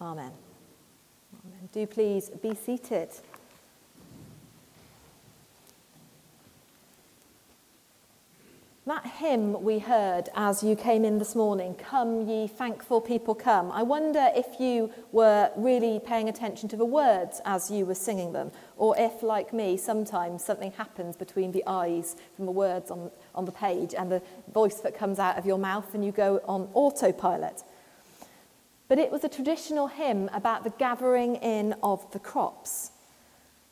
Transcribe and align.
Amen. 0.00 0.32
Amen. 1.44 1.68
Do 1.72 1.86
please 1.86 2.28
be 2.28 2.54
seated. 2.54 3.08
That 8.86 9.04
hymn 9.04 9.64
we 9.64 9.80
heard 9.80 10.28
as 10.36 10.62
you 10.62 10.76
came 10.76 11.04
in 11.04 11.18
this 11.18 11.34
morning, 11.34 11.74
Come 11.74 12.28
Ye 12.28 12.46
Thankful 12.46 13.00
People 13.00 13.34
Come, 13.34 13.72
I 13.72 13.82
wonder 13.82 14.30
if 14.36 14.60
you 14.60 14.92
were 15.10 15.50
really 15.56 15.98
paying 15.98 16.28
attention 16.28 16.68
to 16.68 16.76
the 16.76 16.84
words 16.84 17.40
as 17.44 17.68
you 17.68 17.84
were 17.84 17.96
singing 17.96 18.32
them, 18.32 18.52
or 18.76 18.94
if, 18.96 19.24
like 19.24 19.52
me, 19.52 19.76
sometimes 19.76 20.44
something 20.44 20.70
happens 20.72 21.16
between 21.16 21.50
the 21.50 21.64
eyes 21.66 22.14
from 22.36 22.46
the 22.46 22.52
words 22.52 22.92
on, 22.92 23.10
on 23.34 23.44
the 23.44 23.50
page 23.50 23.92
and 23.92 24.12
the 24.12 24.22
voice 24.54 24.76
that 24.76 24.96
comes 24.96 25.18
out 25.18 25.36
of 25.36 25.46
your 25.46 25.58
mouth 25.58 25.92
and 25.92 26.04
you 26.04 26.12
go 26.12 26.40
on 26.44 26.68
autopilot. 26.72 27.64
But 28.88 28.98
it 28.98 29.10
was 29.10 29.24
a 29.24 29.28
traditional 29.28 29.88
hymn 29.88 30.30
about 30.32 30.64
the 30.64 30.70
gathering 30.70 31.36
in 31.36 31.74
of 31.82 32.10
the 32.12 32.18
crops. 32.18 32.92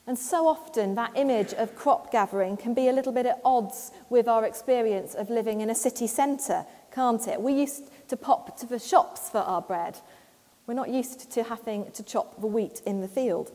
And 0.07 0.19
so 0.19 0.47
often, 0.47 0.97
that 0.97 1.13
image 1.15 1.55
of 1.55 1.77
crop 1.77 2.13
gathering 2.13 2.57
can 2.57 2.75
be 2.75 2.89
a 2.89 2.93
little 2.93 3.13
bit 3.13 3.25
at 3.25 3.41
odds 3.45 3.91
with 4.11 4.29
our 4.29 4.45
experience 4.45 5.15
of 5.15 5.31
living 5.31 5.61
in 5.61 5.71
a 5.71 5.75
city 5.75 6.07
centre, 6.07 6.67
can't 6.93 7.27
it? 7.27 7.41
We 7.41 7.55
used 7.55 7.85
to 8.09 8.17
pop 8.17 8.59
to 8.59 8.67
the 8.67 8.79
shops 8.79 9.31
for 9.31 9.39
our 9.39 9.63
bread. 9.63 9.99
We're 10.67 10.75
not 10.75 10.91
used 10.91 11.31
to 11.33 11.43
having 11.45 11.91
to 11.93 12.03
chop 12.03 12.41
the 12.41 12.47
wheat 12.47 12.83
in 12.85 13.01
the 13.01 13.09
field. 13.09 13.53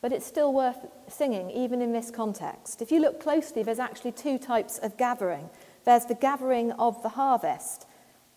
But 0.00 0.12
it's 0.12 0.26
still 0.26 0.52
worth 0.52 0.86
singing, 1.08 1.50
even 1.50 1.82
in 1.82 1.92
this 1.92 2.12
context. 2.12 2.80
If 2.80 2.92
you 2.92 3.00
look 3.00 3.20
closely, 3.20 3.64
there's 3.64 3.80
actually 3.80 4.12
two 4.12 4.38
types 4.38 4.78
of 4.78 4.96
gathering 4.96 5.50
there's 5.84 6.04
the 6.06 6.14
gathering 6.14 6.72
of 6.72 7.00
the 7.04 7.10
harvest, 7.10 7.85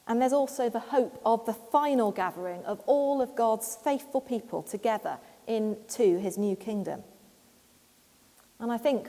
and 0.09 0.19
there's 0.19 0.33
also 0.33 0.69
the 0.69 0.79
hope 0.79 1.21
of 1.23 1.45
the 1.45 1.53
final 1.53 2.11
gathering 2.11 2.65
of 2.65 2.79
all 2.87 3.21
of 3.21 3.35
God's 3.35 3.77
faithful 3.83 4.19
people 4.19 4.63
together 4.63 5.19
into 5.45 6.17
his 6.17 6.35
new 6.35 6.55
kingdom. 6.55 7.03
And 8.59 8.71
I 8.71 8.79
think 8.79 9.07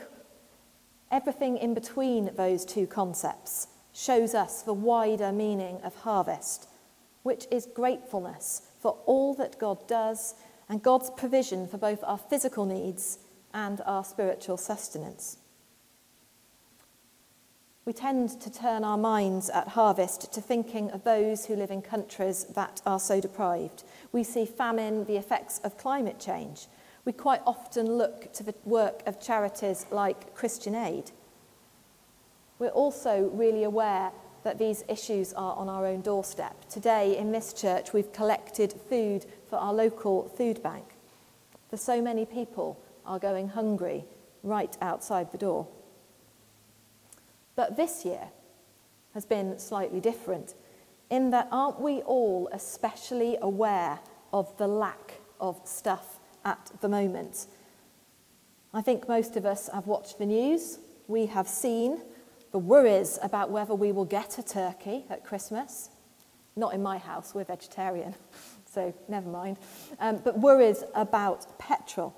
everything 1.11 1.57
in 1.57 1.73
between 1.73 2.29
those 2.35 2.63
two 2.63 2.85
concepts 2.85 3.67
shows 3.91 4.35
us 4.35 4.61
the 4.61 4.73
wider 4.73 5.31
meaning 5.31 5.81
of 5.83 5.95
harvest, 5.95 6.69
which 7.23 7.47
is 7.51 7.65
gratefulness 7.65 8.61
for 8.79 8.91
all 9.07 9.33
that 9.33 9.57
God 9.59 9.87
does 9.87 10.35
and 10.69 10.83
God's 10.83 11.09
provision 11.09 11.67
for 11.67 11.79
both 11.79 12.03
our 12.03 12.19
physical 12.19 12.63
needs 12.63 13.17
and 13.55 13.81
our 13.87 14.05
spiritual 14.05 14.55
sustenance. 14.55 15.37
We 17.91 17.95
tend 17.95 18.39
to 18.39 18.49
turn 18.49 18.85
our 18.85 18.97
minds 18.97 19.49
at 19.49 19.67
harvest 19.67 20.31
to 20.31 20.39
thinking 20.39 20.89
of 20.91 21.03
those 21.03 21.45
who 21.45 21.57
live 21.57 21.71
in 21.71 21.81
countries 21.81 22.45
that 22.55 22.81
are 22.85 23.01
so 23.01 23.19
deprived. 23.19 23.83
We 24.13 24.23
see 24.23 24.45
famine, 24.45 25.03
the 25.03 25.17
effects 25.17 25.59
of 25.65 25.77
climate 25.77 26.17
change. 26.17 26.67
We 27.03 27.11
quite 27.11 27.41
often 27.45 27.97
look 27.97 28.31
to 28.31 28.43
the 28.43 28.55
work 28.63 29.03
of 29.05 29.19
charities 29.19 29.87
like 29.91 30.33
Christian 30.33 30.73
Aid. 30.73 31.11
We're 32.59 32.69
also 32.69 33.29
really 33.33 33.65
aware 33.65 34.13
that 34.45 34.57
these 34.57 34.85
issues 34.87 35.33
are 35.33 35.57
on 35.57 35.67
our 35.67 35.85
own 35.85 35.99
doorstep. 35.99 36.69
Today 36.69 37.17
in 37.17 37.33
this 37.33 37.51
church, 37.51 37.91
we've 37.91 38.13
collected 38.13 38.73
food 38.87 39.25
for 39.49 39.57
our 39.57 39.73
local 39.73 40.29
food 40.37 40.63
bank. 40.63 40.85
For 41.69 41.75
so 41.75 42.01
many 42.01 42.25
people 42.25 42.79
are 43.05 43.19
going 43.19 43.49
hungry 43.49 44.05
right 44.43 44.77
outside 44.81 45.33
the 45.33 45.37
door. 45.37 45.67
But 47.61 47.77
this 47.77 48.05
year 48.05 48.29
has 49.13 49.23
been 49.23 49.59
slightly 49.59 49.99
different 49.99 50.55
in 51.11 51.29
that 51.29 51.47
aren't 51.51 51.79
we 51.79 52.01
all 52.01 52.49
especially 52.51 53.37
aware 53.39 53.99
of 54.33 54.57
the 54.57 54.65
lack 54.65 55.19
of 55.39 55.61
stuff 55.63 56.19
at 56.43 56.71
the 56.81 56.89
moment? 56.89 57.45
I 58.73 58.81
think 58.81 59.07
most 59.07 59.37
of 59.37 59.45
us 59.45 59.69
have 59.71 59.85
watched 59.85 60.17
the 60.17 60.25
news. 60.25 60.79
We 61.07 61.27
have 61.27 61.47
seen 61.47 62.01
the 62.51 62.57
worries 62.57 63.19
about 63.21 63.51
whether 63.51 63.75
we 63.75 63.91
will 63.91 64.05
get 64.05 64.39
a 64.39 64.43
turkey 64.43 65.05
at 65.11 65.23
Christmas. 65.23 65.91
Not 66.55 66.73
in 66.73 66.81
my 66.81 66.97
house, 66.97 67.35
we're 67.35 67.43
vegetarian, 67.43 68.15
so 68.65 68.91
never 69.07 69.29
mind. 69.29 69.59
Um, 69.99 70.19
but 70.23 70.39
worries 70.39 70.83
about 70.95 71.59
petrol. 71.59 72.15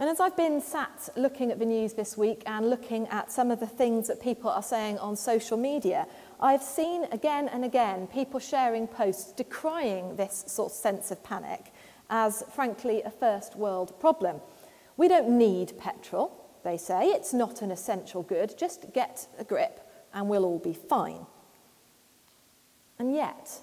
And 0.00 0.08
as 0.08 0.20
I've 0.20 0.36
been 0.36 0.60
sat 0.60 1.08
looking 1.16 1.50
at 1.50 1.58
the 1.58 1.64
news 1.64 1.94
this 1.94 2.16
week 2.16 2.44
and 2.46 2.70
looking 2.70 3.08
at 3.08 3.32
some 3.32 3.50
of 3.50 3.58
the 3.58 3.66
things 3.66 4.06
that 4.06 4.22
people 4.22 4.48
are 4.48 4.62
saying 4.62 4.96
on 4.98 5.16
social 5.16 5.56
media, 5.56 6.06
I've 6.38 6.62
seen 6.62 7.04
again 7.10 7.48
and 7.48 7.64
again 7.64 8.06
people 8.06 8.38
sharing 8.38 8.86
posts 8.86 9.32
decrying 9.32 10.14
this 10.14 10.44
sort 10.46 10.70
of 10.70 10.76
sense 10.76 11.10
of 11.10 11.24
panic 11.24 11.72
as, 12.10 12.44
frankly, 12.54 13.02
a 13.02 13.10
first 13.10 13.56
world 13.56 13.98
problem. 13.98 14.40
We 14.96 15.08
don't 15.08 15.36
need 15.36 15.76
petrol, 15.78 16.32
they 16.62 16.76
say. 16.76 17.08
It's 17.08 17.34
not 17.34 17.60
an 17.60 17.72
essential 17.72 18.22
good. 18.22 18.56
Just 18.56 18.92
get 18.94 19.26
a 19.36 19.42
grip 19.42 19.80
and 20.14 20.28
we'll 20.28 20.44
all 20.44 20.60
be 20.60 20.74
fine. 20.74 21.26
And 23.00 23.12
yet, 23.12 23.62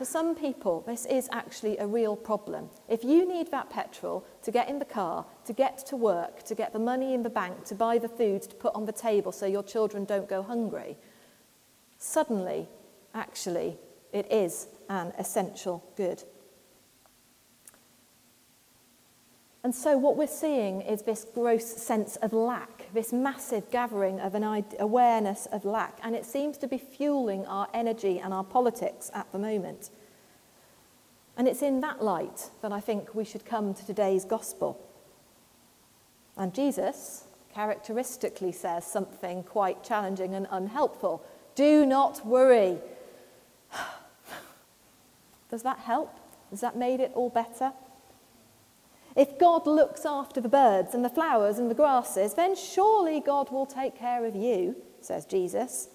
for 0.00 0.06
some 0.06 0.34
people, 0.34 0.82
this 0.86 1.04
is 1.04 1.28
actually 1.30 1.76
a 1.76 1.86
real 1.86 2.16
problem. 2.16 2.70
If 2.88 3.04
you 3.04 3.28
need 3.28 3.50
that 3.50 3.68
petrol 3.68 4.24
to 4.44 4.50
get 4.50 4.70
in 4.70 4.78
the 4.78 4.86
car, 4.86 5.26
to 5.44 5.52
get 5.52 5.76
to 5.88 5.94
work, 5.94 6.42
to 6.44 6.54
get 6.54 6.72
the 6.72 6.78
money 6.78 7.12
in 7.12 7.22
the 7.22 7.28
bank, 7.28 7.66
to 7.66 7.74
buy 7.74 7.98
the 7.98 8.08
food 8.08 8.40
to 8.44 8.54
put 8.54 8.74
on 8.74 8.86
the 8.86 8.92
table 8.92 9.30
so 9.30 9.44
your 9.44 9.62
children 9.62 10.06
don't 10.06 10.26
go 10.26 10.42
hungry, 10.42 10.96
suddenly, 11.98 12.66
actually, 13.12 13.76
it 14.10 14.26
is 14.32 14.68
an 14.88 15.12
essential 15.18 15.84
good. 15.98 16.24
And 19.62 19.74
so 19.74 19.98
what 19.98 20.16
we're 20.16 20.28
seeing 20.28 20.80
is 20.80 21.02
this 21.02 21.26
gross 21.34 21.66
sense 21.66 22.16
of 22.16 22.32
lack 22.32 22.79
this 22.92 23.12
massive 23.12 23.70
gathering 23.70 24.20
of 24.20 24.34
an 24.34 24.64
awareness 24.78 25.46
of 25.46 25.64
lack, 25.64 25.98
and 26.02 26.14
it 26.14 26.24
seems 26.24 26.58
to 26.58 26.66
be 26.66 26.78
fueling 26.78 27.46
our 27.46 27.68
energy 27.72 28.18
and 28.18 28.34
our 28.34 28.44
politics 28.44 29.10
at 29.14 29.30
the 29.32 29.38
moment. 29.38 29.90
And 31.36 31.48
it's 31.48 31.62
in 31.62 31.80
that 31.80 32.02
light 32.02 32.50
that 32.62 32.72
I 32.72 32.80
think 32.80 33.14
we 33.14 33.24
should 33.24 33.44
come 33.44 33.72
to 33.74 33.86
today's 33.86 34.24
gospel. 34.24 34.78
And 36.36 36.54
Jesus 36.54 37.24
characteristically 37.54 38.52
says 38.52 38.86
something 38.86 39.42
quite 39.42 39.82
challenging 39.82 40.34
and 40.34 40.46
unhelpful 40.50 41.24
do 41.54 41.84
not 41.84 42.24
worry. 42.24 42.78
Does 45.50 45.62
that 45.62 45.78
help? 45.78 46.16
Has 46.50 46.60
that 46.60 46.76
made 46.76 47.00
it 47.00 47.12
all 47.14 47.28
better? 47.28 47.72
If 49.16 49.38
God 49.38 49.66
looks 49.66 50.06
after 50.06 50.40
the 50.40 50.48
birds 50.48 50.94
and 50.94 51.04
the 51.04 51.08
flowers 51.08 51.58
and 51.58 51.70
the 51.70 51.74
grasses, 51.74 52.34
then 52.34 52.54
surely 52.54 53.20
God 53.20 53.50
will 53.50 53.66
take 53.66 53.96
care 53.96 54.24
of 54.24 54.36
you, 54.36 54.76
says 55.00 55.24
Jesus. 55.24 55.88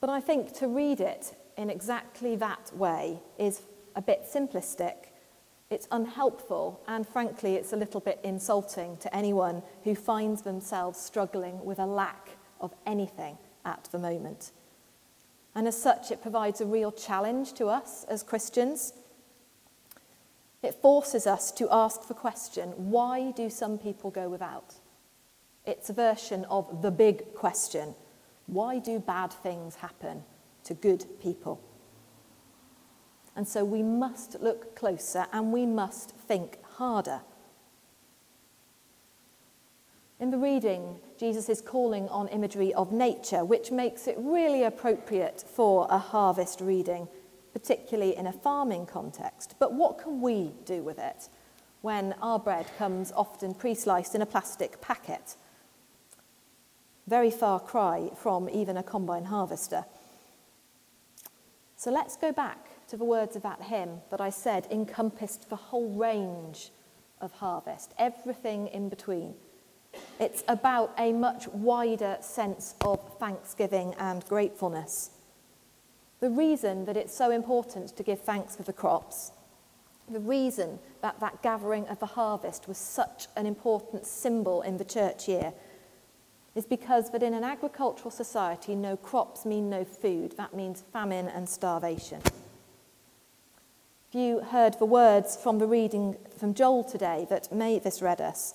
But 0.00 0.10
I 0.10 0.20
think 0.20 0.52
to 0.58 0.68
read 0.68 1.00
it 1.00 1.34
in 1.56 1.70
exactly 1.70 2.36
that 2.36 2.72
way 2.74 3.20
is 3.38 3.62
a 3.96 4.02
bit 4.02 4.26
simplistic. 4.30 4.94
It's 5.70 5.88
unhelpful, 5.90 6.80
and 6.86 7.06
frankly, 7.08 7.54
it's 7.54 7.72
a 7.72 7.76
little 7.76 8.00
bit 8.00 8.20
insulting 8.22 8.96
to 8.98 9.14
anyone 9.14 9.62
who 9.82 9.94
finds 9.94 10.42
themselves 10.42 10.98
struggling 10.98 11.64
with 11.64 11.78
a 11.78 11.86
lack 11.86 12.30
of 12.60 12.74
anything 12.86 13.38
at 13.64 13.88
the 13.92 13.98
moment. 13.98 14.52
And 15.54 15.68
as 15.68 15.80
such, 15.80 16.10
it 16.10 16.20
provides 16.20 16.60
a 16.60 16.66
real 16.66 16.92
challenge 16.92 17.52
to 17.54 17.66
us 17.66 18.04
as 18.04 18.22
Christians 18.22 18.92
it 20.64 20.74
forces 20.74 21.26
us 21.26 21.50
to 21.52 21.68
ask 21.70 22.08
the 22.08 22.14
question 22.14 22.70
why 22.76 23.30
do 23.32 23.50
some 23.50 23.78
people 23.78 24.10
go 24.10 24.28
without? 24.28 24.74
It's 25.66 25.90
a 25.90 25.94
version 25.94 26.44
of 26.46 26.82
the 26.82 26.90
big 26.90 27.34
question 27.34 27.94
why 28.46 28.78
do 28.78 28.98
bad 28.98 29.32
things 29.32 29.76
happen 29.76 30.22
to 30.64 30.74
good 30.74 31.06
people? 31.20 31.60
And 33.36 33.48
so 33.48 33.64
we 33.64 33.82
must 33.82 34.40
look 34.40 34.76
closer 34.76 35.26
and 35.32 35.52
we 35.52 35.66
must 35.66 36.10
think 36.10 36.58
harder. 36.62 37.22
In 40.20 40.30
the 40.30 40.38
reading, 40.38 41.00
Jesus 41.18 41.48
is 41.48 41.60
calling 41.60 42.08
on 42.08 42.28
imagery 42.28 42.72
of 42.74 42.92
nature, 42.92 43.44
which 43.44 43.72
makes 43.72 44.06
it 44.06 44.16
really 44.18 44.62
appropriate 44.62 45.44
for 45.46 45.88
a 45.90 45.98
harvest 45.98 46.60
reading 46.60 47.08
particularly 47.54 48.14
in 48.14 48.26
a 48.26 48.32
farming 48.32 48.84
context. 48.84 49.54
But 49.58 49.72
what 49.72 49.96
can 49.96 50.20
we 50.20 50.50
do 50.66 50.82
with 50.82 50.98
it 50.98 51.28
when 51.80 52.14
our 52.20 52.38
bread 52.38 52.66
comes 52.76 53.12
often 53.16 53.54
pre 53.54 53.74
sliced 53.74 54.14
in 54.14 54.20
a 54.20 54.26
plastic 54.26 54.82
packet? 54.82 55.36
Very 57.06 57.30
far 57.30 57.60
cry 57.60 58.10
from 58.16 58.50
even 58.50 58.76
a 58.76 58.82
combine 58.82 59.24
harvester. 59.24 59.86
So 61.76 61.90
let's 61.90 62.16
go 62.16 62.32
back 62.32 62.86
to 62.88 62.96
the 62.96 63.04
words 63.04 63.36
of 63.36 63.42
that 63.42 63.62
hymn 63.62 64.00
that 64.10 64.20
I 64.20 64.30
said 64.30 64.66
encompassed 64.70 65.48
the 65.48 65.56
whole 65.56 65.90
range 65.94 66.70
of 67.20 67.32
harvest, 67.32 67.92
everything 67.98 68.68
in 68.68 68.88
between. 68.88 69.34
It's 70.18 70.42
about 70.48 70.92
a 70.98 71.12
much 71.12 71.46
wider 71.48 72.16
sense 72.20 72.74
of 72.80 73.00
thanksgiving 73.18 73.94
and 73.98 74.24
gratefulness. 74.26 75.10
the 76.24 76.30
reason 76.30 76.86
that 76.86 76.96
it's 76.96 77.14
so 77.14 77.30
important 77.30 77.94
to 77.94 78.02
give 78.02 78.18
thanks 78.18 78.56
for 78.56 78.62
the 78.62 78.72
crops, 78.72 79.30
the 80.10 80.20
reason 80.20 80.78
that 81.02 81.20
that 81.20 81.42
gathering 81.42 81.86
of 81.88 82.00
the 82.00 82.06
harvest 82.06 82.66
was 82.66 82.78
such 82.78 83.26
an 83.36 83.44
important 83.44 84.06
symbol 84.06 84.62
in 84.62 84.78
the 84.78 84.86
church 84.86 85.28
year 85.28 85.52
is 86.54 86.64
because 86.64 87.10
that 87.10 87.22
in 87.22 87.34
an 87.34 87.44
agricultural 87.44 88.10
society, 88.10 88.74
no 88.74 88.96
crops 88.96 89.44
mean 89.44 89.68
no 89.68 89.84
food. 89.84 90.34
That 90.38 90.54
means 90.54 90.82
famine 90.94 91.28
and 91.28 91.46
starvation. 91.46 92.22
If 94.08 94.14
you 94.14 94.40
heard 94.40 94.78
the 94.78 94.86
words 94.86 95.36
from 95.36 95.58
the 95.58 95.66
reading 95.66 96.16
from 96.38 96.54
Joel 96.54 96.84
today 96.84 97.26
that 97.28 97.52
Mavis 97.52 98.00
read 98.00 98.22
us, 98.22 98.54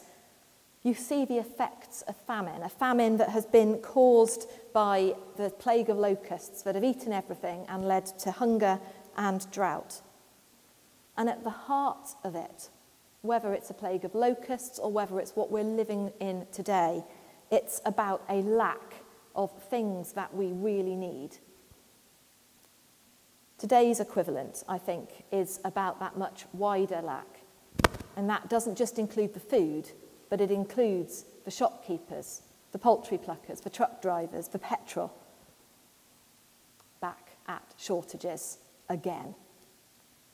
you 0.84 0.94
see 0.94 1.26
the 1.26 1.38
effects 1.38 2.04
of 2.04 2.16
famine, 2.16 2.62
a 2.62 2.70
famine 2.70 3.18
that 3.18 3.30
has 3.30 3.46
been 3.46 3.80
caused 3.80 4.50
by 4.74 5.14
the 5.38 5.50
plague 5.50 5.90
of 5.90 5.98
locusts 5.98 6.62
that 6.62 6.76
have 6.76 6.84
eaten 6.84 7.12
everything 7.12 7.66
and 7.68 7.88
led 7.88 8.06
to 8.20 8.32
hunger 8.32 8.80
and 9.18 9.50
drought. 9.52 10.02
And 11.18 11.28
at 11.30 11.44
the 11.44 11.50
heart 11.50 12.16
of 12.24 12.36
it, 12.36 12.70
whether 13.22 13.54
it's 13.54 13.70
a 13.70 13.74
plague 13.74 14.06
of 14.06 14.16
locusts 14.16 14.80
or 14.80 14.90
whether 14.90 15.20
it's 15.20 15.36
what 15.36 15.52
we're 15.52 15.64
living 15.64 16.14
in 16.22 16.48
today, 16.54 17.04
it's 17.52 17.82
about 17.86 18.24
a 18.30 18.42
lack 18.42 19.04
of 19.36 19.52
things 19.64 20.14
that 20.14 20.34
we 20.34 20.48
really 20.54 20.96
need. 20.96 21.38
Today's 23.58 24.00
equivalent, 24.00 24.64
I 24.70 24.78
think, 24.78 25.26
is 25.34 25.60
about 25.66 26.00
that 26.00 26.18
much 26.18 26.46
wider 26.54 27.02
lack. 27.02 27.42
And 28.16 28.30
that 28.30 28.50
doesn't 28.50 28.78
just 28.78 28.98
include 28.98 29.34
the 29.34 29.42
food, 29.42 29.92
but 30.30 30.42
it 30.42 30.52
includes 30.52 31.26
the 31.46 31.52
shopkeepers, 31.52 32.42
the 32.72 32.80
poultry 32.80 33.18
pluckers, 33.18 33.62
the 33.62 33.70
truck 33.70 34.02
drivers, 34.02 34.48
the 34.48 34.60
petrol. 34.60 35.12
Back 37.02 37.38
at 37.48 37.74
shortages 37.78 38.60
again. 38.90 39.36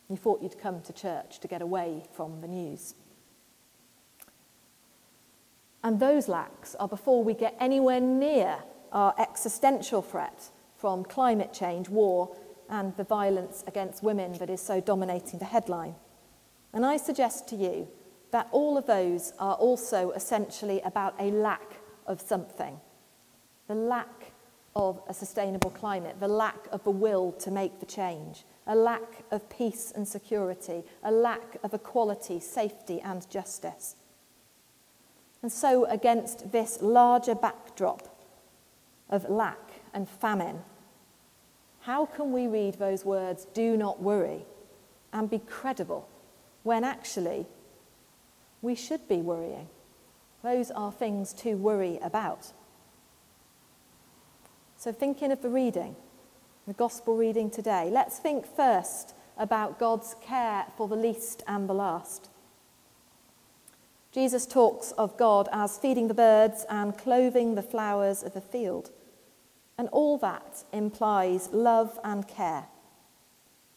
You 0.10 0.18
thought 0.18 0.42
you'd 0.42 0.60
come 0.60 0.82
to 0.82 0.94
church 0.94 1.40
to 1.40 1.48
get 1.48 1.62
away 1.62 2.04
from 2.12 2.42
the 2.42 2.48
news. 2.48 2.96
And 5.84 6.00
those 6.00 6.28
lacks 6.28 6.76
are 6.76 6.88
before 6.88 7.24
we 7.24 7.34
get 7.34 7.56
anywhere 7.60 8.00
near 8.00 8.58
our 8.92 9.14
existential 9.20 10.02
threat 10.02 10.50
from 10.78 11.04
climate 11.04 11.54
change, 11.54 11.90
war, 11.90 12.36
and 12.70 12.96
the 12.98 13.04
violence 13.04 13.64
against 13.68 14.04
women 14.04 14.34
that 14.40 14.50
is 14.50 14.62
so 14.62 14.82
dominating 14.82 15.40
the 15.40 15.46
headline. 15.46 15.96
And 16.74 16.86
I 16.86 16.98
suggest 16.98 17.48
to 17.50 17.56
you 17.56 17.88
that 18.36 18.50
all 18.52 18.78
of 18.78 18.86
those 18.86 19.32
are 19.40 19.56
also 19.56 20.12
essentially 20.12 20.82
about 20.82 21.16
a 21.20 21.32
lack 21.32 21.80
of 22.06 22.20
something. 22.20 22.78
The 23.70 23.76
lack 23.76 24.34
of 24.76 25.02
a 25.08 25.14
sustainable 25.14 25.70
climate, 25.70 26.18
the 26.20 26.28
lack 26.28 26.68
of 26.74 26.84
the 26.84 26.92
will 26.92 27.32
to 27.32 27.50
make 27.50 27.80
the 27.80 27.86
change, 27.86 28.44
a 28.68 28.76
lack 28.76 29.24
of 29.32 29.50
peace 29.50 29.94
and 29.96 30.06
security, 30.06 30.84
a 31.02 31.14
lack 31.14 31.56
of 31.64 31.74
equality, 31.74 32.42
safety, 32.42 33.00
and 33.00 33.26
justice. 33.30 33.96
And 35.42 35.50
so, 35.50 35.86
against 35.86 36.52
this 36.52 36.82
larger 36.82 37.36
backdrop 37.36 38.22
of 39.10 39.30
lack 39.30 39.80
and 39.94 40.10
famine, 40.10 40.60
how 41.80 42.06
can 42.06 42.34
we 42.34 42.48
read 42.48 42.80
those 42.80 43.06
words, 43.06 43.48
do 43.54 43.78
not 43.78 44.02
worry, 44.02 44.44
and 45.14 45.30
be 45.30 45.40
credible 45.40 46.10
when 46.64 46.84
actually 46.84 47.46
we 48.66 48.76
should 48.76 49.08
be 49.08 49.18
worrying? 49.18 49.70
Those 50.44 50.72
are 50.72 50.92
things 50.92 51.32
to 51.34 51.54
worry 51.54 52.00
about. 52.04 52.52
So, 54.76 54.92
thinking 54.92 55.32
of 55.32 55.42
the 55.42 55.50
reading, 55.50 55.96
the 56.68 56.74
gospel 56.74 57.16
reading 57.16 57.50
today, 57.50 57.90
let's 57.92 58.20
think 58.20 58.46
first 58.46 59.14
about 59.38 59.80
God's 59.80 60.16
care 60.22 60.66
for 60.76 60.88
the 60.88 60.96
least 60.96 61.44
and 61.48 61.70
the 61.70 61.74
last. 61.74 62.30
Jesus 64.12 64.46
talks 64.46 64.92
of 64.94 65.18
God 65.18 65.50
as 65.52 65.78
feeding 65.78 66.08
the 66.08 66.14
birds 66.14 66.66
and 66.70 66.98
clothing 66.98 67.56
the 67.56 67.62
flowers 67.62 68.24
of 68.24 68.34
the 68.34 68.42
field. 68.42 68.92
And 69.78 69.90
all 69.90 70.18
that 70.20 70.64
implies 70.72 71.50
love 71.52 72.00
and 72.04 72.28
care. 72.28 72.66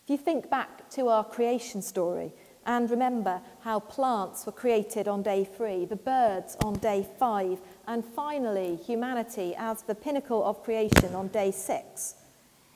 If 0.05 0.11
you 0.11 0.17
think 0.17 0.49
back 0.49 0.89
to 0.91 1.09
our 1.09 1.25
creation 1.25 1.83
story 1.83 2.33
and 2.69 2.91
remember 2.91 3.41
how 3.63 3.81
plants 3.81 4.45
were 4.45 4.53
created 4.53 5.09
on 5.09 5.23
day 5.23 5.43
three, 5.43 5.87
the 5.87 5.97
birds 5.97 6.55
on 6.63 6.75
day 6.75 7.05
five, 7.19 7.59
and 7.87 8.05
finally 8.05 8.77
humanity 8.77 9.55
as 9.57 9.83
the 9.83 9.95
pinnacle 9.95 10.45
of 10.45 10.63
creation 10.63 11.15
on 11.15 11.29
day 11.29 11.51
six, 11.51 12.15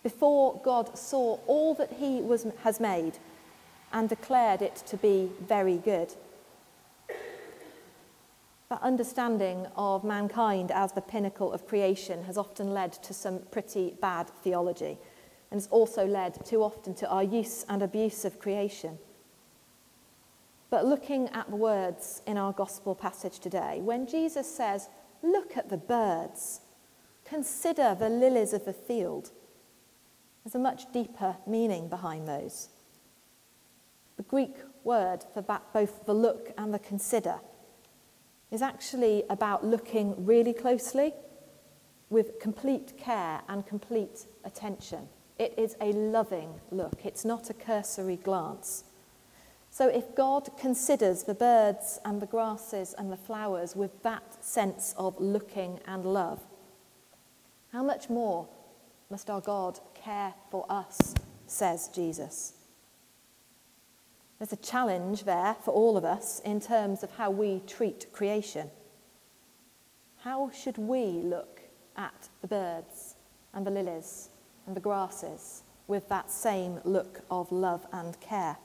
before 0.02 0.58
God 0.64 0.96
saw 0.98 1.38
all 1.46 1.74
that 1.74 1.92
He 1.92 2.22
was, 2.22 2.46
has 2.62 2.80
made 2.80 3.18
and 3.92 4.08
declared 4.08 4.62
it 4.62 4.76
to 4.86 4.96
be 4.96 5.28
very 5.46 5.76
good. 5.76 6.14
That 8.70 8.80
understanding 8.80 9.66
of 9.76 10.02
mankind 10.02 10.70
as 10.70 10.92
the 10.92 11.02
pinnacle 11.02 11.52
of 11.52 11.68
creation 11.68 12.24
has 12.24 12.38
often 12.38 12.72
led 12.72 12.94
to 12.94 13.12
some 13.12 13.40
pretty 13.50 13.94
bad 14.00 14.30
theology. 14.42 14.96
And 15.50 15.60
has 15.60 15.68
also 15.68 16.06
led 16.06 16.46
too 16.46 16.62
often 16.62 16.94
to 16.94 17.10
our 17.10 17.22
use 17.22 17.66
and 17.68 17.82
abuse 17.82 18.24
of 18.24 18.38
creation. 18.38 18.98
But 20.72 20.86
looking 20.86 21.28
at 21.34 21.50
the 21.50 21.56
words 21.56 22.22
in 22.26 22.38
our 22.38 22.54
gospel 22.54 22.94
passage 22.94 23.40
today, 23.40 23.82
when 23.82 24.06
Jesus 24.06 24.50
says, 24.50 24.88
Look 25.22 25.54
at 25.54 25.68
the 25.68 25.76
birds, 25.76 26.62
consider 27.26 27.94
the 27.94 28.08
lilies 28.08 28.54
of 28.54 28.64
the 28.64 28.72
field, 28.72 29.32
there's 30.42 30.54
a 30.54 30.58
much 30.58 30.90
deeper 30.90 31.36
meaning 31.46 31.90
behind 31.90 32.26
those. 32.26 32.70
The 34.16 34.22
Greek 34.22 34.56
word 34.82 35.26
for 35.34 35.42
that, 35.42 35.74
both 35.74 36.06
the 36.06 36.14
look 36.14 36.54
and 36.56 36.72
the 36.72 36.78
consider 36.78 37.40
is 38.50 38.62
actually 38.62 39.24
about 39.28 39.66
looking 39.66 40.24
really 40.24 40.54
closely 40.54 41.12
with 42.08 42.40
complete 42.40 42.96
care 42.96 43.42
and 43.46 43.66
complete 43.66 44.24
attention. 44.46 45.06
It 45.38 45.52
is 45.58 45.76
a 45.82 45.92
loving 45.92 46.54
look, 46.70 47.04
it's 47.04 47.26
not 47.26 47.50
a 47.50 47.54
cursory 47.54 48.16
glance. 48.16 48.84
So, 49.74 49.88
if 49.88 50.14
God 50.14 50.50
considers 50.58 51.22
the 51.22 51.32
birds 51.32 51.98
and 52.04 52.20
the 52.20 52.26
grasses 52.26 52.94
and 52.98 53.10
the 53.10 53.16
flowers 53.16 53.74
with 53.74 54.02
that 54.02 54.44
sense 54.44 54.94
of 54.98 55.18
looking 55.18 55.80
and 55.86 56.04
love, 56.04 56.40
how 57.72 57.82
much 57.82 58.10
more 58.10 58.46
must 59.08 59.30
our 59.30 59.40
God 59.40 59.80
care 59.94 60.34
for 60.50 60.66
us, 60.68 61.14
says 61.46 61.88
Jesus? 61.88 62.52
There's 64.38 64.52
a 64.52 64.56
challenge 64.56 65.24
there 65.24 65.56
for 65.64 65.72
all 65.72 65.96
of 65.96 66.04
us 66.04 66.40
in 66.40 66.60
terms 66.60 67.02
of 67.02 67.12
how 67.12 67.30
we 67.30 67.62
treat 67.66 68.12
creation. 68.12 68.70
How 70.18 70.50
should 70.50 70.76
we 70.76 71.04
look 71.06 71.62
at 71.96 72.28
the 72.42 72.48
birds 72.48 73.14
and 73.54 73.66
the 73.66 73.70
lilies 73.70 74.28
and 74.66 74.76
the 74.76 74.80
grasses 74.80 75.62
with 75.86 76.10
that 76.10 76.30
same 76.30 76.78
look 76.84 77.22
of 77.30 77.50
love 77.50 77.86
and 77.90 78.20
care? 78.20 78.58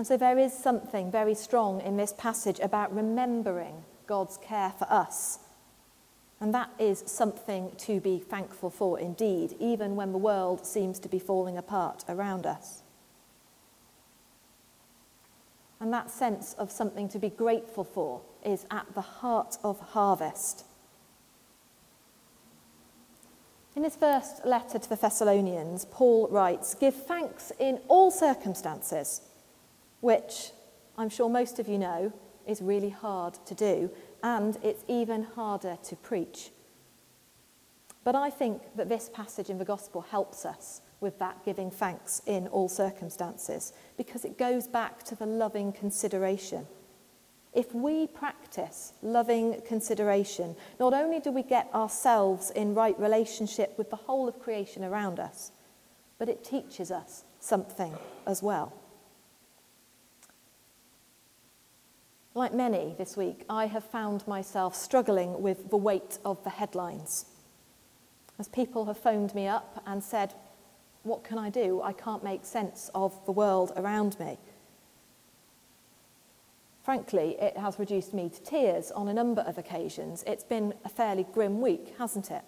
And 0.00 0.06
so 0.06 0.16
there 0.16 0.38
is 0.38 0.54
something 0.54 1.10
very 1.10 1.34
strong 1.34 1.82
in 1.82 1.98
this 1.98 2.14
passage 2.16 2.58
about 2.60 2.96
remembering 2.96 3.84
God's 4.06 4.38
care 4.38 4.72
for 4.78 4.90
us. 4.90 5.40
And 6.40 6.54
that 6.54 6.70
is 6.78 7.04
something 7.04 7.72
to 7.80 8.00
be 8.00 8.18
thankful 8.18 8.70
for 8.70 8.98
indeed, 8.98 9.56
even 9.60 9.96
when 9.96 10.12
the 10.12 10.16
world 10.16 10.64
seems 10.64 10.98
to 11.00 11.08
be 11.10 11.18
falling 11.18 11.58
apart 11.58 12.06
around 12.08 12.46
us. 12.46 12.82
And 15.80 15.92
that 15.92 16.10
sense 16.10 16.54
of 16.54 16.70
something 16.70 17.06
to 17.10 17.18
be 17.18 17.28
grateful 17.28 17.84
for 17.84 18.22
is 18.42 18.64
at 18.70 18.86
the 18.94 19.02
heart 19.02 19.58
of 19.62 19.80
harvest. 19.80 20.64
In 23.76 23.84
his 23.84 23.96
first 23.96 24.46
letter 24.46 24.78
to 24.78 24.88
the 24.88 24.96
Thessalonians, 24.96 25.84
Paul 25.90 26.26
writes, 26.30 26.72
Give 26.74 26.94
thanks 26.94 27.52
in 27.58 27.80
all 27.88 28.10
circumstances, 28.10 29.20
which 30.00 30.52
I'm 30.96 31.08
sure 31.08 31.28
most 31.28 31.58
of 31.58 31.68
you 31.68 31.78
know 31.78 32.12
is 32.46 32.60
really 32.60 32.90
hard 32.90 33.34
to 33.46 33.54
do, 33.54 33.90
and 34.22 34.56
it's 34.62 34.84
even 34.88 35.22
harder 35.22 35.78
to 35.84 35.96
preach. 35.96 36.50
But 38.04 38.14
I 38.14 38.30
think 38.30 38.62
that 38.76 38.88
this 38.88 39.10
passage 39.12 39.50
in 39.50 39.58
the 39.58 39.64
Gospel 39.64 40.00
helps 40.00 40.44
us 40.44 40.80
with 41.00 41.18
that 41.18 41.44
giving 41.44 41.70
thanks 41.70 42.20
in 42.26 42.46
all 42.48 42.68
circumstances 42.68 43.72
because 43.96 44.24
it 44.24 44.38
goes 44.38 44.66
back 44.66 45.02
to 45.04 45.14
the 45.14 45.26
loving 45.26 45.72
consideration. 45.72 46.66
If 47.52 47.74
we 47.74 48.06
practice 48.06 48.92
loving 49.02 49.60
consideration, 49.66 50.54
not 50.78 50.94
only 50.94 51.18
do 51.18 51.32
we 51.32 51.42
get 51.42 51.68
ourselves 51.74 52.50
in 52.50 52.74
right 52.74 52.98
relationship 52.98 53.76
with 53.76 53.90
the 53.90 53.96
whole 53.96 54.28
of 54.28 54.38
creation 54.38 54.84
around 54.84 55.18
us, 55.18 55.50
but 56.18 56.28
it 56.28 56.44
teaches 56.44 56.90
us 56.90 57.24
something 57.40 57.94
as 58.26 58.42
well. 58.42 58.72
Like 62.34 62.54
many 62.54 62.94
this 62.96 63.16
week, 63.16 63.44
I 63.50 63.66
have 63.66 63.82
found 63.82 64.26
myself 64.28 64.76
struggling 64.76 65.42
with 65.42 65.68
the 65.70 65.76
weight 65.76 66.18
of 66.24 66.42
the 66.44 66.50
headlines. 66.50 67.26
as 68.38 68.46
people 68.46 68.84
have 68.86 68.96
phoned 68.96 69.34
me 69.34 69.48
up 69.48 69.82
and 69.84 70.02
said, 70.02 70.34
What 71.02 71.24
can 71.24 71.38
I 71.38 71.50
do? 71.50 71.82
I 71.82 71.92
can't 71.92 72.22
make 72.22 72.44
sense 72.44 72.88
of 72.94 73.12
the 73.26 73.32
world 73.32 73.72
around 73.76 74.18
me. 74.20 74.38
Frankly, 76.84 77.36
it 77.40 77.56
has 77.56 77.78
reduced 77.80 78.14
me 78.14 78.28
to 78.28 78.40
tears 78.42 78.92
on 78.92 79.08
a 79.08 79.12
number 79.12 79.42
of 79.42 79.58
occasions. 79.58 80.22
It's 80.26 80.44
been 80.44 80.74
a 80.84 80.88
fairly 80.88 81.26
grim 81.34 81.60
week, 81.60 81.94
hasn't 81.98 82.30
it? 82.30 82.42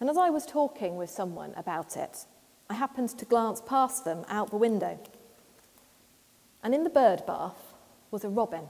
And 0.00 0.08
as 0.08 0.16
I 0.16 0.30
was 0.30 0.46
talking 0.46 0.96
with 0.96 1.10
someone 1.10 1.52
about 1.54 1.96
it, 1.98 2.24
I 2.70 2.74
happened 2.74 3.10
to 3.10 3.24
glance 3.26 3.60
past 3.60 4.04
them 4.06 4.24
out 4.28 4.50
the 4.50 4.56
window. 4.56 4.98
And 6.62 6.74
in 6.74 6.84
the 6.84 6.90
bird 6.90 7.24
bath 7.26 7.74
was 8.10 8.24
a 8.24 8.28
robin 8.28 8.68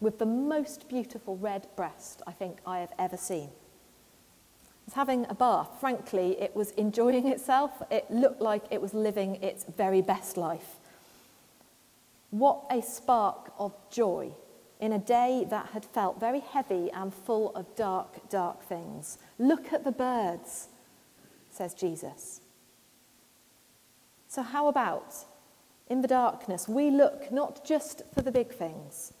with 0.00 0.18
the 0.18 0.26
most 0.26 0.88
beautiful 0.88 1.36
red 1.36 1.66
breast 1.76 2.22
I 2.26 2.32
think 2.32 2.58
I 2.66 2.78
have 2.78 2.92
ever 2.98 3.16
seen. 3.16 3.48
It 3.48 4.86
was 4.86 4.94
having 4.94 5.26
a 5.28 5.34
bath. 5.34 5.68
Frankly, 5.78 6.40
it 6.40 6.56
was 6.56 6.70
enjoying 6.72 7.28
itself. 7.32 7.82
It 7.90 8.10
looked 8.10 8.40
like 8.40 8.64
it 8.70 8.80
was 8.80 8.94
living 8.94 9.36
its 9.36 9.64
very 9.76 10.02
best 10.02 10.36
life. 10.36 10.76
What 12.30 12.64
a 12.70 12.80
spark 12.80 13.52
of 13.58 13.74
joy 13.90 14.32
in 14.80 14.92
a 14.92 14.98
day 14.98 15.46
that 15.50 15.66
had 15.66 15.84
felt 15.84 16.18
very 16.18 16.40
heavy 16.40 16.90
and 16.92 17.12
full 17.12 17.54
of 17.54 17.74
dark, 17.76 18.28
dark 18.30 18.62
things. 18.62 19.18
Look 19.38 19.72
at 19.72 19.84
the 19.84 19.92
birds, 19.92 20.68
says 21.50 21.74
Jesus. 21.74 22.40
So, 24.26 24.42
how 24.42 24.68
about 24.68 25.12
in 25.90 26.00
the 26.00 26.08
darkness, 26.08 26.68
we 26.68 26.88
look 26.88 27.30
not 27.32 27.64
just 27.64 28.02
for 28.14 28.22
the 28.22 28.30
big 28.30 28.52
things, 28.54 29.12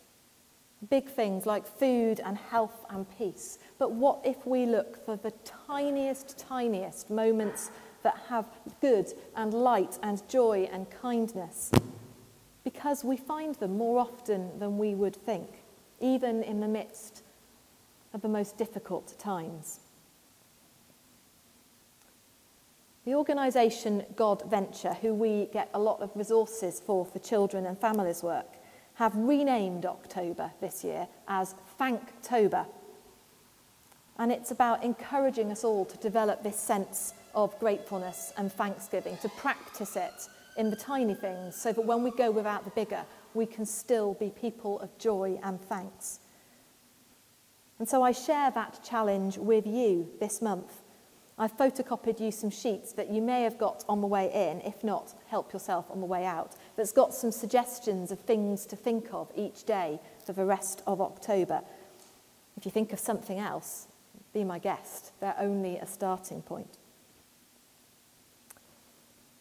big 0.88 1.10
things 1.10 1.44
like 1.44 1.66
food 1.66 2.20
and 2.24 2.38
health 2.38 2.86
and 2.88 3.06
peace, 3.18 3.58
but 3.78 3.90
what 3.90 4.20
if 4.24 4.46
we 4.46 4.64
look 4.64 5.04
for 5.04 5.16
the 5.16 5.32
tiniest, 5.66 6.38
tiniest 6.38 7.10
moments 7.10 7.72
that 8.04 8.16
have 8.28 8.46
good 8.80 9.12
and 9.36 9.52
light 9.52 9.98
and 10.04 10.26
joy 10.28 10.68
and 10.72 10.88
kindness? 10.90 11.72
Because 12.62 13.04
we 13.04 13.16
find 13.16 13.56
them 13.56 13.76
more 13.76 13.98
often 13.98 14.58
than 14.60 14.78
we 14.78 14.94
would 14.94 15.16
think, 15.16 15.64
even 15.98 16.42
in 16.44 16.60
the 16.60 16.68
midst 16.68 17.24
of 18.14 18.22
the 18.22 18.28
most 18.28 18.56
difficult 18.56 19.18
times. 19.18 19.79
The 23.06 23.14
organisation 23.14 24.04
God 24.14 24.42
Venture, 24.50 24.92
who 24.92 25.14
we 25.14 25.46
get 25.46 25.70
a 25.72 25.78
lot 25.78 26.02
of 26.02 26.10
resources 26.14 26.80
for 26.80 27.06
for 27.06 27.18
children 27.18 27.64
and 27.64 27.78
families 27.78 28.22
work, 28.22 28.56
have 28.94 29.16
renamed 29.16 29.86
October 29.86 30.52
this 30.60 30.84
year 30.84 31.08
as 31.26 31.54
Thanktober. 31.80 32.66
And 34.18 34.30
it's 34.30 34.50
about 34.50 34.84
encouraging 34.84 35.50
us 35.50 35.64
all 35.64 35.86
to 35.86 35.96
develop 35.96 36.42
this 36.42 36.60
sense 36.60 37.14
of 37.34 37.58
gratefulness 37.58 38.34
and 38.36 38.52
thanksgiving, 38.52 39.16
to 39.22 39.30
practice 39.30 39.96
it 39.96 40.28
in 40.58 40.68
the 40.68 40.76
tiny 40.76 41.14
things 41.14 41.56
so 41.56 41.72
that 41.72 41.80
when 41.80 42.02
we 42.02 42.10
go 42.10 42.30
without 42.30 42.64
the 42.64 42.70
bigger, 42.72 43.02
we 43.32 43.46
can 43.46 43.64
still 43.64 44.12
be 44.12 44.28
people 44.28 44.78
of 44.80 44.98
joy 44.98 45.40
and 45.42 45.58
thanks. 45.58 46.20
And 47.78 47.88
so 47.88 48.02
I 48.02 48.12
share 48.12 48.50
that 48.50 48.80
challenge 48.84 49.38
with 49.38 49.66
you 49.66 50.10
this 50.20 50.42
month 50.42 50.79
I've 51.40 51.56
photocopied 51.56 52.20
you 52.20 52.30
some 52.32 52.50
sheets 52.50 52.92
that 52.92 53.10
you 53.10 53.22
may 53.22 53.44
have 53.44 53.56
got 53.56 53.82
on 53.88 54.02
the 54.02 54.06
way 54.06 54.30
in, 54.30 54.60
if 54.60 54.84
not, 54.84 55.14
help 55.28 55.54
yourself 55.54 55.86
on 55.90 56.00
the 56.00 56.06
way 56.06 56.26
out, 56.26 56.54
that's 56.76 56.92
got 56.92 57.14
some 57.14 57.32
suggestions 57.32 58.12
of 58.12 58.20
things 58.20 58.66
to 58.66 58.76
think 58.76 59.08
of 59.14 59.32
each 59.34 59.64
day 59.64 60.00
for 60.26 60.34
the 60.34 60.44
rest 60.44 60.82
of 60.86 61.00
October. 61.00 61.62
If 62.58 62.66
you 62.66 62.70
think 62.70 62.92
of 62.92 62.98
something 62.98 63.38
else, 63.38 63.88
be 64.34 64.44
my 64.44 64.58
guest. 64.58 65.12
They're 65.20 65.34
only 65.38 65.78
a 65.78 65.86
starting 65.86 66.42
point. 66.42 66.76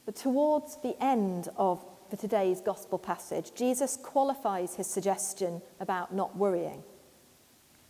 But 0.06 0.15
towards 0.15 0.77
the 0.77 0.96
end 1.03 1.50
of 1.58 1.84
the 2.12 2.18
today's 2.18 2.62
gospel 2.62 2.98
passage, 2.98 3.53
Jesus 3.56 3.98
qualifies 3.98 4.75
his 4.75 4.88
suggestion 4.88 5.62
about 5.82 6.13
not 6.13 6.38
worrying 6.38 6.82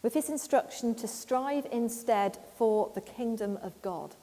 with 0.02 0.14
his 0.14 0.30
instruction 0.30 0.96
to 0.96 1.08
strive 1.08 1.68
instead 1.72 2.38
for 2.58 2.92
the 2.96 3.02
kingdom 3.02 3.58
of 3.62 3.82
God. 3.82 4.16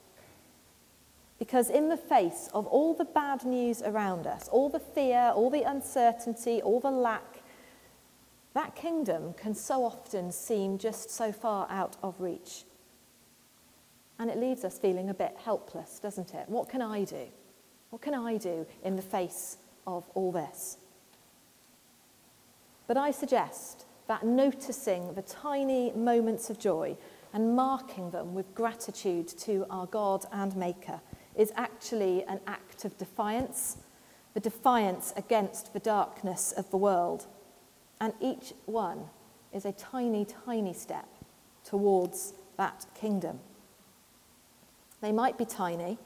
Because 1.39 1.69
in 1.69 1.89
the 1.89 1.97
face 1.99 2.49
of 2.55 2.67
all 2.67 2.95
the 2.95 3.05
bad 3.05 3.45
news 3.45 3.83
around 3.83 4.27
us, 4.27 4.49
all 4.49 4.71
the 4.71 4.81
fear, 4.81 5.33
all 5.35 5.51
the 5.51 5.63
uncertainty, 5.63 6.63
all 6.63 6.81
the 6.81 6.91
lack, 6.91 7.43
that 8.55 8.75
kingdom 8.75 9.35
can 9.35 9.55
so 9.55 9.85
often 9.85 10.33
seem 10.33 10.79
just 10.79 11.11
so 11.11 11.31
far 11.31 11.67
out 11.71 11.97
of 12.03 12.21
reach. 12.21 12.65
And 14.19 14.31
it 14.31 14.39
leaves 14.39 14.65
us 14.65 14.79
feeling 14.79 15.11
a 15.11 15.15
bit 15.15 15.37
helpless, 15.45 15.99
doesn't 15.99 16.33
it? 16.33 16.49
What 16.49 16.71
can 16.71 16.81
I 16.81 17.05
do? 17.05 17.27
What 17.91 18.01
can 18.01 18.15
I 18.15 18.39
do 18.39 18.67
in 18.83 18.97
the 18.97 19.03
face 19.03 19.59
of 19.87 20.09
all 20.15 20.33
this? 20.33 20.79
But 22.87 22.97
I 22.97 23.11
suggest 23.11 23.86
that 24.09 24.25
noticing 24.25 25.15
the 25.15 25.23
tiny 25.23 25.93
moments 25.93 26.51
of 26.51 26.59
joy 26.59 26.97
and 27.33 27.55
marking 27.55 28.11
them 28.11 28.35
with 28.35 28.55
gratitude 28.55 29.29
to 29.29 29.67
our 29.69 29.87
God 29.87 30.25
and 30.33 30.57
Maker 30.57 31.01
is 31.35 31.53
actually 31.57 32.25
an 32.25 32.41
act 32.47 32.85
of 32.85 32.97
defiance, 32.99 33.77
the 34.35 34.41
defiance 34.41 35.13
against 35.17 35.73
the 35.73 35.81
darkness 35.81 36.53
of 36.53 36.71
the 36.71 36.77
world. 36.77 37.27
And 38.01 38.13
each 38.21 38.55
one 38.65 39.11
is 39.53 39.65
a 39.65 39.73
tiny, 39.73 40.25
tiny 40.25 40.73
step 40.73 41.09
towards 41.65 42.35
that 42.57 42.87
kingdom. 42.95 43.41
They 45.01 45.13
might 45.13 45.37
be 45.37 45.45
tiny, 45.45 45.99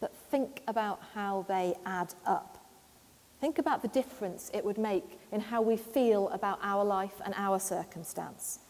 but 0.00 0.14
think 0.30 0.62
about 0.66 1.00
how 1.14 1.46
they 1.48 1.74
add 1.86 2.14
up. 2.26 2.51
Think 3.42 3.58
about 3.58 3.82
the 3.82 3.88
difference 3.88 4.52
it 4.54 4.64
would 4.64 4.78
make 4.78 5.18
in 5.32 5.40
how 5.40 5.62
we 5.62 5.76
feel 5.76 6.28
about 6.28 6.60
our 6.62 6.84
life 6.84 7.20
and 7.24 7.34
our 7.36 7.58
circumstance. 7.58 8.60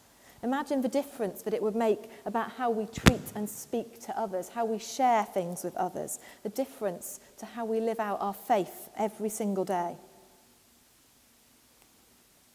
Imagine 0.43 0.81
the 0.81 0.89
difference 0.89 1.43
that 1.43 1.53
it 1.53 1.63
would 1.63 1.77
make 1.77 2.09
about 2.25 2.53
how 2.53 2.71
we 2.71 2.87
treat 2.87 3.21
and 3.35 3.47
speak 3.47 4.01
to 4.07 4.19
others, 4.19 4.49
how 4.49 4.65
we 4.65 4.79
share 4.79 5.25
things 5.25 5.63
with 5.63 5.77
others, 5.77 6.21
the 6.43 6.49
difference 6.49 7.21
to 7.37 7.45
how 7.45 7.67
we 7.67 7.81
live 7.81 8.01
out 8.01 8.19
our 8.23 8.33
faith 8.33 8.89
every 8.97 9.29
single 9.29 9.67
day. 9.67 9.95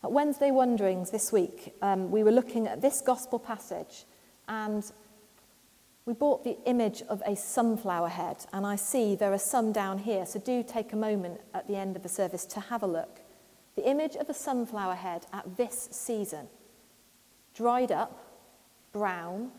At 0.04 0.12
Wednesday 0.12 0.50
Wanderings 0.50 1.12
this 1.12 1.32
week, 1.32 1.76
um, 1.84 2.10
we 2.10 2.24
were 2.24 2.32
looking 2.32 2.66
at 2.66 2.82
this 2.82 3.00
gospel 3.00 3.38
passage 3.38 4.06
and 4.48 4.92
we 6.08 6.14
bought 6.14 6.46
the 6.46 6.58
image 6.66 7.04
of 7.10 7.22
a 7.26 7.36
sunflower 7.36 8.08
head, 8.08 8.38
and 8.54 8.66
I 8.66 8.78
see 8.78 9.14
there 9.14 9.34
are 9.34 9.38
some 9.38 9.74
down 9.74 9.98
here, 9.98 10.26
so 10.26 10.40
do 10.40 10.64
take 10.64 10.94
a 10.94 10.96
moment 10.96 11.42
at 11.54 11.68
the 11.68 11.76
end 11.76 11.98
of 11.98 12.02
the 12.02 12.08
service 12.08 12.46
to 12.46 12.62
have 12.62 12.82
a 12.82 12.88
look. 12.88 13.20
The 13.76 13.88
image 13.88 14.16
of 14.16 14.30
a 14.30 14.34
sunflower 14.34 14.96
head 14.96 15.26
at 15.34 15.58
this 15.58 15.90
season, 15.92 16.48
dried 17.54 17.92
up, 17.92 18.24
brown, 18.94 19.52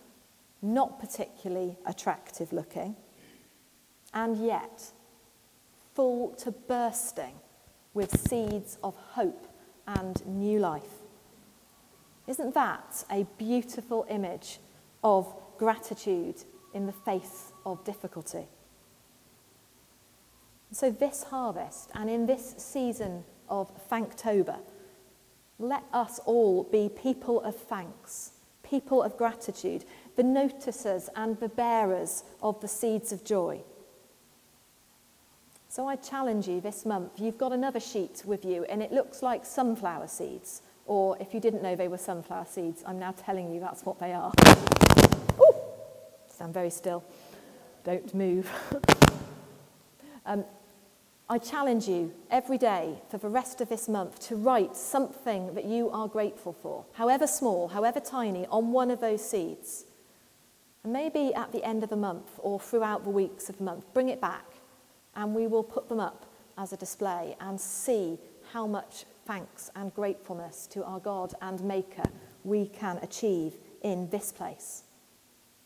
not 0.62 0.98
particularly 0.98 1.76
attractive 1.84 2.50
looking, 2.50 2.96
and 4.14 4.38
yet 4.38 4.92
full 5.94 6.30
to 6.36 6.50
bursting 6.50 7.34
with 7.92 8.26
seeds 8.26 8.78
of 8.82 8.94
hope 8.96 9.48
and 9.86 10.24
new 10.26 10.60
life. 10.60 11.02
Isn't 12.26 12.54
that 12.54 13.04
a 13.10 13.26
beautiful 13.36 14.06
image 14.08 14.60
of 15.04 15.30
gratitude 15.58 16.44
in 16.74 16.86
the 16.86 16.92
face 16.92 17.52
of 17.66 17.84
difficulty. 17.84 18.46
So, 20.70 20.90
this 20.90 21.24
harvest 21.24 21.90
and 21.94 22.10
in 22.10 22.26
this 22.26 22.54
season 22.58 23.24
of 23.48 23.70
Thanktober, 23.88 24.58
let 25.58 25.82
us 25.92 26.20
all 26.24 26.64
be 26.64 26.88
people 26.88 27.40
of 27.40 27.56
thanks, 27.56 28.32
people 28.62 29.02
of 29.02 29.16
gratitude, 29.16 29.84
the 30.16 30.22
noticers 30.22 31.08
and 31.16 31.38
the 31.40 31.48
bearers 31.48 32.22
of 32.42 32.60
the 32.60 32.68
seeds 32.68 33.12
of 33.12 33.24
joy. 33.24 33.62
So 35.70 35.86
I 35.86 35.96
challenge 35.96 36.48
you 36.48 36.60
this 36.60 36.86
month, 36.86 37.12
you've 37.18 37.38
got 37.38 37.52
another 37.52 37.80
sheet 37.80 38.22
with 38.24 38.44
you, 38.44 38.64
and 38.64 38.82
it 38.82 38.90
looks 38.90 39.22
like 39.22 39.44
sunflower 39.44 40.08
seeds. 40.08 40.62
Or 40.86 41.18
if 41.20 41.34
you 41.34 41.40
didn't 41.40 41.62
know 41.62 41.76
they 41.76 41.88
were 41.88 41.98
sunflower 41.98 42.46
seeds, 42.46 42.82
I'm 42.86 42.98
now 42.98 43.12
telling 43.12 43.52
you 43.52 43.60
that's 43.60 43.84
what 43.84 44.00
they 44.00 44.12
are. 44.12 44.32
Stand 46.38 46.54
very 46.54 46.70
still. 46.70 47.02
Don't 47.82 48.14
move. 48.14 48.48
um, 50.24 50.44
I 51.28 51.38
challenge 51.38 51.88
you 51.88 52.14
every 52.30 52.58
day 52.58 53.02
for 53.10 53.18
the 53.18 53.28
rest 53.28 53.60
of 53.60 53.68
this 53.68 53.88
month 53.88 54.20
to 54.28 54.36
write 54.36 54.76
something 54.76 55.52
that 55.54 55.64
you 55.64 55.90
are 55.90 56.06
grateful 56.06 56.52
for, 56.52 56.84
however 56.92 57.26
small, 57.26 57.66
however 57.66 57.98
tiny, 57.98 58.46
on 58.52 58.70
one 58.70 58.92
of 58.92 59.00
those 59.00 59.28
seeds. 59.28 59.86
And 60.84 60.92
maybe 60.92 61.34
at 61.34 61.50
the 61.50 61.64
end 61.64 61.82
of 61.82 61.90
the 61.90 61.96
month 61.96 62.30
or 62.38 62.60
throughout 62.60 63.02
the 63.02 63.10
weeks 63.10 63.48
of 63.48 63.58
the 63.58 63.64
month, 63.64 63.92
bring 63.92 64.08
it 64.08 64.20
back 64.20 64.46
and 65.16 65.34
we 65.34 65.48
will 65.48 65.64
put 65.64 65.88
them 65.88 65.98
up 65.98 66.24
as 66.56 66.72
a 66.72 66.76
display 66.76 67.34
and 67.40 67.60
see 67.60 68.16
how 68.52 68.64
much 68.64 69.06
thanks 69.26 69.72
and 69.74 69.92
gratefulness 69.92 70.68
to 70.68 70.84
our 70.84 71.00
God 71.00 71.34
and 71.42 71.60
Maker 71.64 72.04
we 72.44 72.66
can 72.66 72.98
achieve 72.98 73.54
in 73.82 74.08
this 74.10 74.30
place. 74.30 74.84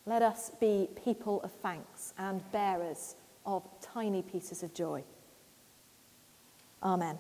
Let 0.05 0.23
us 0.23 0.51
be 0.61 0.89
people 1.05 1.41
of 1.43 1.53
thanks 1.53 2.13
and 2.19 2.43
bearers 2.51 3.15
of 3.47 3.63
tiny 3.81 4.23
pieces 4.23 4.63
of 4.63 4.75
joy. 4.75 5.05
Amen. 6.83 7.19